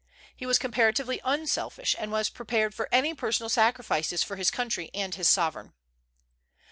[0.35, 5.13] He was comparatively unselfish, and was prepared for any personal sacrifices for his country and
[5.13, 5.73] his sovereign.